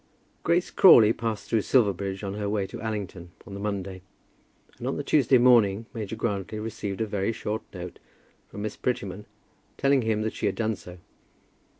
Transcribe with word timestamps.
Grace 0.41 0.71
Crawley 0.71 1.13
passed 1.13 1.47
through 1.47 1.61
Silverbridge 1.61 2.23
on 2.23 2.33
her 2.33 2.49
way 2.49 2.65
to 2.65 2.81
Allington 2.81 3.33
on 3.45 3.53
the 3.53 3.59
Monday, 3.59 4.01
and 4.79 4.87
on 4.87 4.97
the 4.97 5.03
Tuesday 5.03 5.37
morning 5.37 5.85
Major 5.93 6.15
Grantly 6.15 6.57
received 6.57 7.01
a 7.01 7.05
very 7.05 7.31
short 7.31 7.61
note 7.71 7.99
from 8.49 8.63
Miss 8.63 8.75
Prettyman, 8.75 9.27
telling 9.77 10.01
him 10.01 10.23
that 10.23 10.33
she 10.33 10.47
had 10.47 10.55
done 10.55 10.75
so. 10.75 10.97